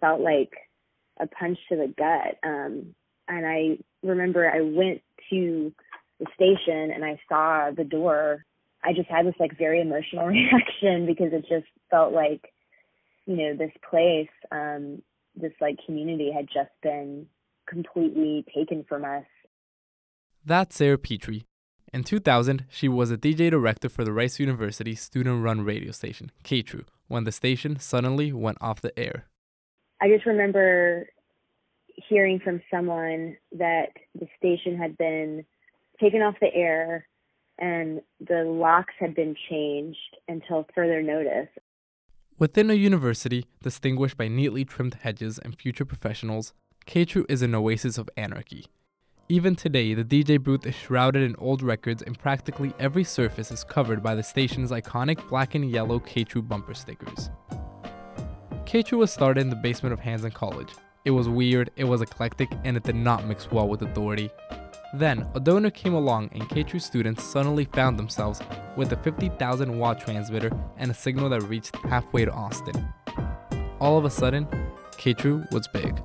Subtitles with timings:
[0.00, 0.52] felt like
[1.20, 2.38] a punch to the gut.
[2.42, 2.94] Um,
[3.28, 5.72] and I remember I went to
[6.18, 8.44] the station and I saw the door.
[8.84, 12.52] I just had this like very emotional reaction because it just felt like,
[13.26, 15.02] you know, this place, um,
[15.36, 17.26] this like community had just been
[17.68, 19.24] completely taken from us.
[20.44, 21.44] That's Sarah Petrie.
[21.92, 26.30] In 2000, she was a DJ director for the Rice University student run radio station,
[26.44, 29.26] KTRU, when the station suddenly went off the air.
[30.00, 31.06] I just remember
[32.08, 35.44] hearing from someone that the station had been
[36.00, 37.06] taken off the air
[37.58, 41.48] and the locks had been changed until further notice.
[42.38, 46.52] Within a university distinguished by neatly trimmed hedges and future professionals,
[46.86, 48.66] KTRU is an oasis of anarchy.
[49.28, 53.64] Even today, the DJ booth is shrouded in old records and practically every surface is
[53.64, 57.28] covered by the station's iconic black and yellow KTRU bumper stickers.
[58.68, 60.74] KTRU was started in the basement of Hanszen College.
[61.06, 64.28] It was weird, it was eclectic, and it did not mix well with authority.
[64.92, 68.42] Then, a donor came along and KTRU students suddenly found themselves
[68.76, 72.86] with a 50,000 watt transmitter and a signal that reached halfway to Austin.
[73.80, 74.46] All of a sudden,
[74.98, 76.02] KTRU was big.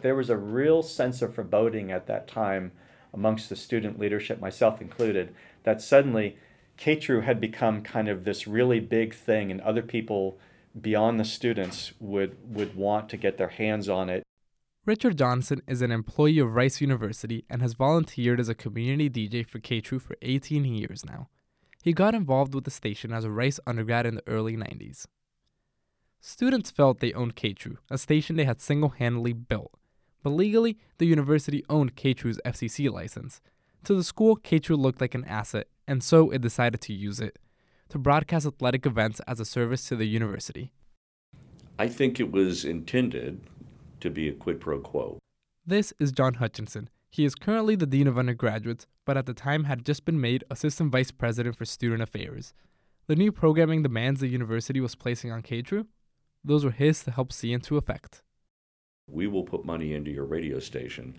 [0.00, 2.72] There was a real sense of foreboding at that time
[3.12, 6.38] amongst the student leadership, myself included, that suddenly
[6.78, 10.38] KTRU had become kind of this really big thing and other people
[10.78, 14.22] beyond the students would, would want to get their hands on it
[14.86, 19.46] Richard Johnson is an employee of Rice University and has volunteered as a community DJ
[19.46, 21.28] for KTRU for 18 years now.
[21.82, 25.04] He got involved with the station as a Rice undergrad in the early 90s.
[26.18, 29.78] Students felt they owned KTRU, a station they had single handedly built.
[30.22, 33.42] But legally, the university owned KTRU's FCC license.
[33.84, 37.38] To the school, KTRU looked like an asset, and so it decided to use it
[37.90, 40.72] to broadcast athletic events as a service to the university.
[41.78, 43.40] I think it was intended
[44.00, 45.18] to be a quid pro quo.
[45.66, 46.88] This is John Hutchinson.
[47.10, 50.44] He is currently the Dean of Undergraduates, but at the time had just been made
[50.50, 52.54] Assistant Vice President for Student Affairs.
[53.08, 55.86] The new programming demands the university was placing on KTRU,
[56.44, 58.22] those were his to help see into effect.
[59.08, 61.18] We will put money into your radio station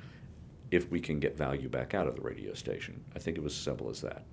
[0.72, 3.04] if we can get value back out of the radio station.
[3.16, 4.24] I think it was as simple as that.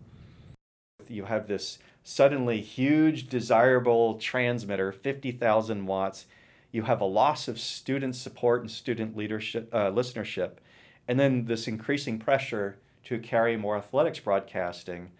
[1.08, 6.26] You have this suddenly huge, desirable transmitter, 50,000 watts
[6.70, 10.52] you have a loss of student support and student leadership uh, listenership,
[11.06, 15.10] and then this increasing pressure to carry more athletics broadcasting.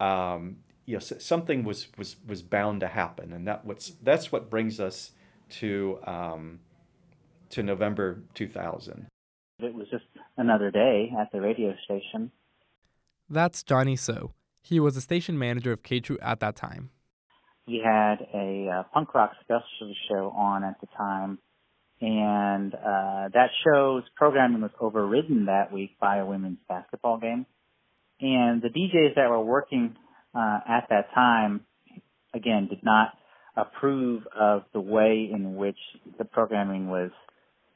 [0.00, 4.48] Um, you know, something was, was, was bound to happen, and that what's, that's what
[4.48, 5.12] brings us
[5.48, 6.60] to um,
[7.50, 9.06] to November 2000.
[9.60, 10.04] It was just
[10.36, 12.30] another day at the radio station.
[13.28, 14.32] That's Johnny So.
[14.68, 16.90] He was the station manager of KTRU at that time
[17.66, 21.38] He had a uh, punk rock special show on at the time,
[22.00, 27.46] and uh, that show's programming was overridden that week by a women's basketball game.
[28.20, 29.94] And the DJs that were working
[30.34, 31.60] uh, at that time,
[32.34, 33.10] again, did not
[33.56, 35.78] approve of the way in which
[36.18, 37.12] the programming was,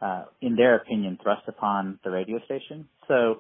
[0.03, 2.89] uh, in their opinion, thrust upon the radio station.
[3.07, 3.37] So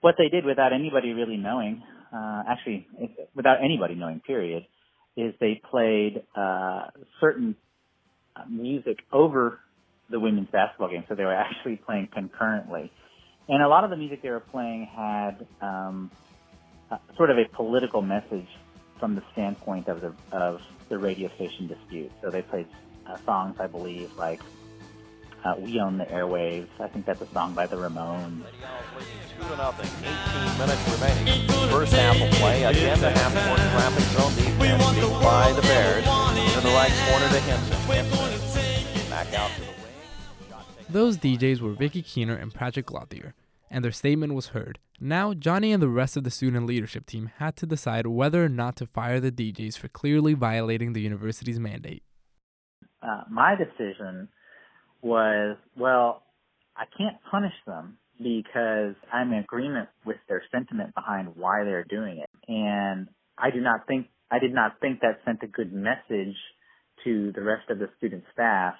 [0.00, 2.86] what they did without anybody really knowing, uh, actually,
[3.34, 4.66] without anybody knowing, period,
[5.16, 6.86] is they played uh,
[7.20, 7.56] certain
[8.48, 9.58] music over
[10.10, 12.90] the women's basketball game, so they were actually playing concurrently.
[13.48, 16.10] And a lot of the music they were playing had um,
[16.90, 18.46] uh, sort of a political message
[19.00, 22.12] from the standpoint of the of the radio station dispute.
[22.22, 22.68] So they played
[23.06, 24.40] uh, songs, I believe, like
[25.44, 28.44] uh, "We Own the Airwaves." I think that's a song by the Ramones.
[29.36, 29.90] Two to nothing.
[30.02, 31.48] 18 minutes remaining.
[31.70, 32.64] First half of play.
[32.64, 36.04] Again, the half-court traffic zone defense beat by the Bears.
[36.04, 39.10] To the right corner to Hinson.
[39.10, 39.76] Back out to the wing.
[40.88, 43.34] Those DJs were Vicky Keener and Patrick Lothier,
[43.70, 44.78] and their statement was heard.
[45.00, 48.48] Now, Johnny and the rest of the student leadership team had to decide whether or
[48.48, 52.04] not to fire the DJs for clearly violating the university's mandate.
[53.02, 54.28] Uh, my decision
[55.02, 56.22] was, well,
[56.76, 62.18] I can't punish them because I'm in agreement with their sentiment behind why they're doing
[62.18, 62.30] it.
[62.48, 66.36] And I do not think, I did not think that sent a good message
[67.04, 68.74] to the rest of the student staff,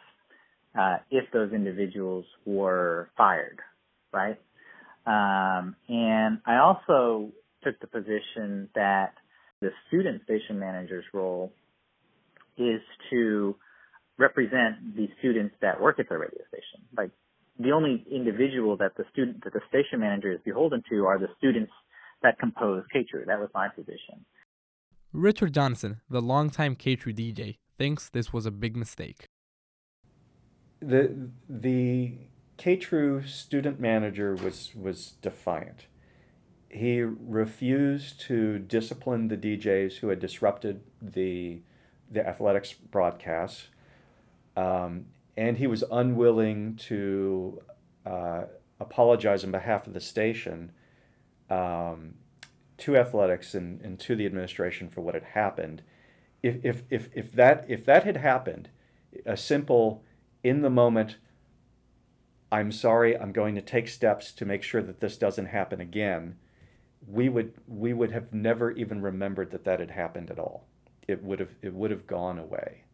[0.78, 3.58] uh, if those individuals were fired,
[4.12, 4.38] right?
[5.04, 7.32] Um, and I also
[7.64, 9.14] took the position that
[9.60, 11.52] the student station manager's role
[12.56, 12.80] is
[13.10, 13.56] to
[14.22, 16.86] represent the students that work at the radio station.
[16.96, 17.10] Like
[17.58, 21.28] the only individual that the student that the station manager is beholden to are the
[21.38, 21.72] students
[22.22, 23.26] that compose KTRU.
[23.26, 24.24] That was my position.
[25.12, 29.26] Richard Johnson, the longtime KTRU DJ, thinks this was a big mistake.
[30.80, 32.18] the the
[32.56, 35.86] K-True student manager was was defiant.
[36.68, 41.62] He refused to discipline the DJs who had disrupted the
[42.10, 43.68] the athletics broadcasts,
[44.56, 45.06] um,
[45.37, 47.62] and he was unwilling to
[48.04, 48.43] uh,
[48.81, 50.72] apologize on behalf of the station
[51.49, 52.14] um,
[52.78, 55.82] to athletics and, and to the administration for what had happened.
[56.43, 58.69] If, if, if, if, that, if that had happened,
[59.25, 60.02] a simple,
[60.43, 61.19] in the moment,
[62.50, 66.37] I'm sorry, I'm going to take steps to make sure that this doesn't happen again,
[67.06, 70.66] we would, we would have never even remembered that that had happened at all.
[71.08, 72.84] It would have, it would have gone away.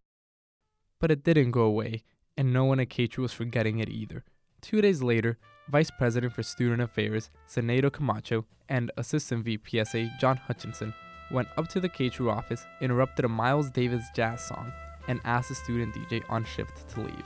[1.01, 2.03] But it didn't go away,
[2.37, 4.25] and no one at K-True was forgetting it either.
[4.61, 10.95] Two days later, Vice President for Student Affairs, Zenaido Camacho, and Assistant VPSA John Hutchinson
[11.31, 14.73] went up to the K-True office, interrupted a Miles Davis jazz song,
[15.09, 17.25] and asked the student DJ on shift to leave.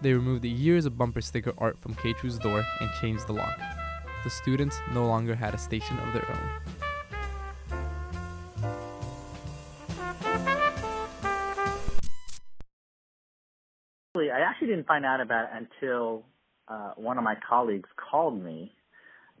[0.00, 3.58] They removed the years of bumper sticker art from K-True's door and changed the lock.
[4.24, 6.81] The students no longer had a station of their own.
[14.14, 16.24] I actually didn't find out about it until
[16.68, 18.72] uh, one of my colleagues called me,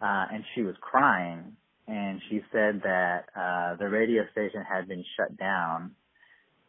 [0.00, 5.04] uh, and she was crying, and she said that uh, the radio station had been
[5.16, 5.92] shut down.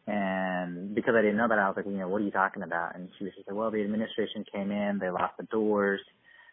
[0.06, 2.62] And because I didn't know that, I was like, you know, what are you talking
[2.62, 2.94] about?
[2.94, 6.00] And she was just like, well, the administration came in, they locked the doors,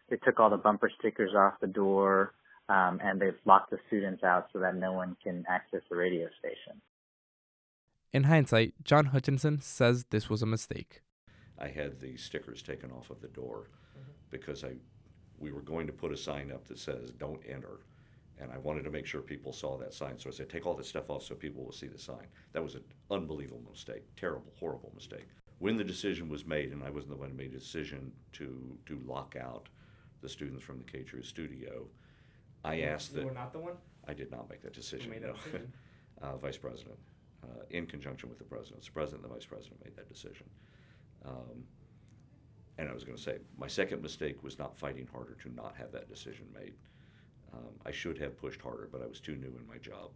[0.09, 2.33] they took all the bumper stickers off the door,
[2.69, 6.29] um, and they've locked the students out so that no one can access the radio
[6.39, 6.79] station.
[8.13, 11.01] In hindsight, John Hutchinson says this was a mistake.
[11.61, 13.69] I had the stickers taken off of the door
[14.31, 14.73] because I,
[15.37, 17.81] we were going to put a sign up that says "Don't enter,"
[18.39, 20.17] and I wanted to make sure people saw that sign.
[20.17, 22.63] So I said, "Take all this stuff off so people will see the sign." That
[22.63, 25.27] was an unbelievable mistake, terrible, horrible mistake.
[25.59, 28.77] When the decision was made, and I wasn't the one who made the decision to
[28.87, 29.69] to lock out
[30.21, 31.85] the students from the K True studio,
[32.65, 33.25] I asked you that.
[33.25, 33.75] were not the one.
[34.07, 35.11] I did not make that decision.
[35.11, 35.33] made that no.
[35.33, 35.73] decision?
[36.23, 36.97] uh, vice president,
[37.43, 38.83] uh, in conjunction with the president.
[38.83, 40.47] The president and the vice president made that decision.
[41.25, 41.65] Um,
[42.77, 45.75] and I was going to say, my second mistake was not fighting harder to not
[45.77, 46.73] have that decision made.
[47.53, 50.11] Um, I should have pushed harder, but I was too new in my job.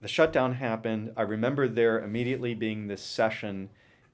[0.00, 1.12] The shutdown happened.
[1.16, 3.70] I remember there immediately being this session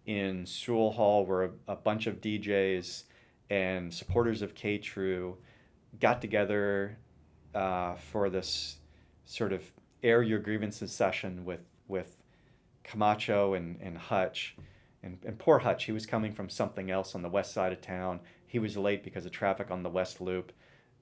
[0.06, 3.04] in Sewall Hall where a, a bunch of DJs
[3.50, 5.36] and supporters of K True
[5.98, 6.98] got together
[7.54, 8.78] uh, for this
[9.24, 9.62] sort of
[10.02, 12.16] air your grievances session with with
[12.84, 14.56] Camacho and, and Hutch.
[15.02, 17.80] And, and poor Hutch, he was coming from something else on the west side of
[17.80, 18.20] town.
[18.46, 20.52] He was late because of traffic on the west loop.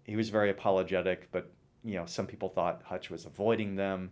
[0.05, 1.51] He was very apologetic, but
[1.85, 4.11] you know some people thought Hutch was avoiding them,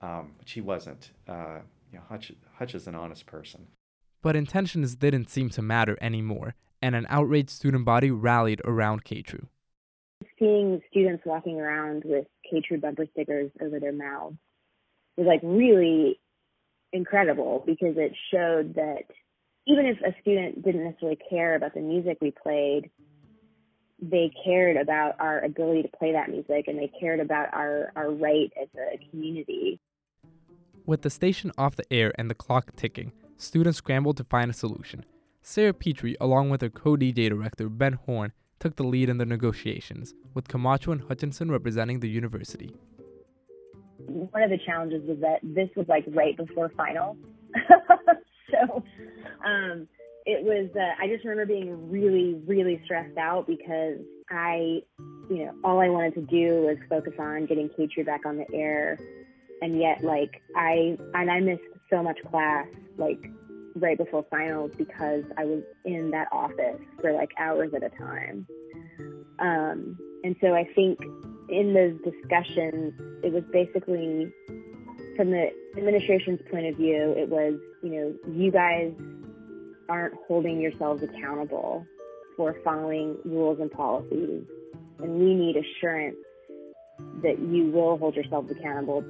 [0.00, 1.10] um, which he wasn't.
[1.28, 1.58] Uh,
[1.92, 3.68] you know, Hutch, Hutch is an honest person.
[4.22, 9.48] But intentions didn't seem to matter anymore, and an outraged student body rallied around K-True.
[10.38, 14.36] Seeing students walking around with K-True bumper stickers over their mouths
[15.16, 16.18] was like really
[16.92, 19.04] incredible because it showed that
[19.66, 22.90] even if a student didn't necessarily care about the music we played,
[24.00, 28.10] they cared about our ability to play that music and they cared about our, our
[28.10, 29.80] right as a community.
[30.84, 34.54] With the station off the air and the clock ticking, students scrambled to find a
[34.54, 35.04] solution.
[35.42, 39.26] Sarah Petrie, along with her co DJ director Ben Horn, took the lead in the
[39.26, 42.74] negotiations, with Camacho and Hutchinson representing the university.
[43.98, 47.16] One of the challenges was that this was like right before finals.
[48.50, 48.82] so
[49.44, 49.88] um,
[50.24, 53.98] it was, uh, I just remember being really, really stressed out because
[54.30, 54.82] I,
[55.30, 58.46] you know, all I wanted to do was focus on getting K-True back on the
[58.54, 58.98] air.
[59.62, 62.66] And yet, like, I, and I missed so much class,
[62.98, 63.20] like,
[63.76, 68.46] right before finals because I was in that office for like hours at a time.
[69.38, 70.98] Um, and so I think
[71.48, 74.32] in those discussions, it was basically
[75.16, 78.92] from the administration's point of view, it was, you know, you guys
[79.88, 81.86] aren't holding yourselves accountable
[82.36, 84.44] for following rules and policies.
[84.98, 86.16] And we need assurance
[87.22, 89.04] that you will hold yourselves accountable.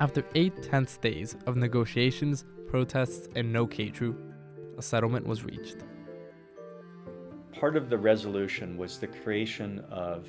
[0.00, 4.16] After eight tense days of negotiations, protests, and no K-True,
[4.76, 5.76] a settlement was reached.
[7.52, 10.26] Part of the resolution was the creation of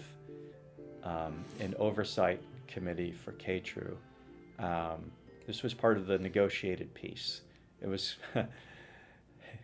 [1.04, 3.98] um, an oversight committee for K-True.
[4.60, 5.12] Um,
[5.48, 7.42] this was part of the negotiated piece.
[7.82, 8.16] It was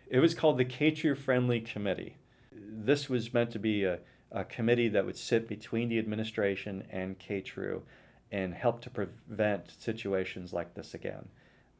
[0.08, 2.16] it was called the K-True Friendly Committee.
[2.52, 3.98] This was meant to be a,
[4.30, 7.82] a committee that would sit between the administration and K-True
[8.30, 11.28] and help to prevent situations like this again.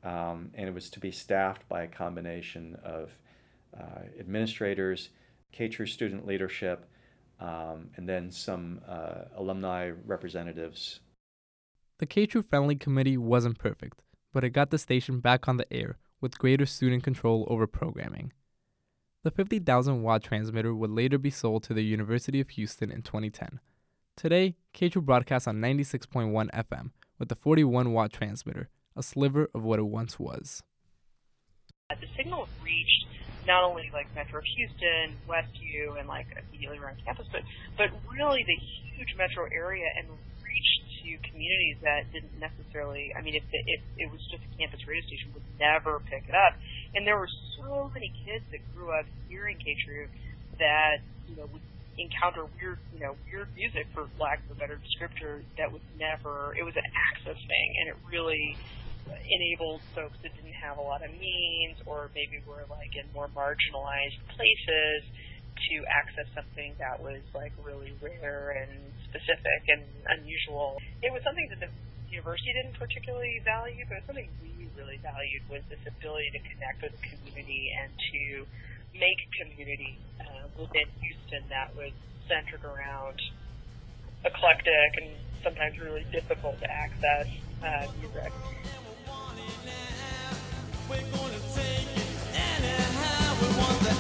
[0.05, 3.19] um, and it was to be staffed by a combination of
[3.79, 5.11] uh, administrators,
[5.53, 6.87] K-TRU student leadership,
[7.41, 11.01] um, and then some uh, alumni representatives.
[11.99, 14.01] The K-TRU Friendly Committee wasn't perfect,
[14.33, 18.33] but it got the station back on the air with greater student control over programming.
[19.25, 23.61] The 50,000 watt transmitter would later be sold to the University of Houston in 2010.
[24.17, 29.79] Today, K-TRU broadcasts on 96.1 FM with a 41 watt transmitter, a sliver of what
[29.79, 30.63] it once was.
[31.91, 33.07] The signal reached
[33.47, 37.43] not only like Metro Houston, Westview, and like immediately around campus, but
[37.77, 38.57] but really the
[38.97, 40.09] huge metro area and
[41.53, 43.13] communities that didn't necessarily.
[43.17, 46.25] I mean, if the, if it was just a campus radio station, would never pick
[46.29, 46.57] it up.
[46.95, 47.29] And there were
[47.61, 50.09] so many kids that grew up hearing K-TRU
[50.59, 51.63] that you know would
[51.99, 56.55] encounter weird, you know, weird music for lack of a better descriptor that was never.
[56.57, 58.57] It was an access thing, and it really
[59.13, 63.29] enabled folks that didn't have a lot of means or maybe were like in more
[63.35, 65.03] marginalized places
[65.57, 68.71] to access something that was like really rare and
[69.09, 69.83] specific and
[70.19, 70.79] unusual.
[71.03, 71.71] It was something that the
[72.11, 76.93] university didn't particularly value, but something we really valued was this ability to connect with
[76.93, 78.47] the community and to
[78.99, 81.93] make community uh, within Houston that was
[82.29, 83.21] centered around
[84.25, 85.11] eclectic and
[85.43, 87.27] sometimes really difficult to access
[87.65, 88.33] uh, music.
[90.89, 93.35] We're gonna take it anyhow.
[93.41, 93.95] We want the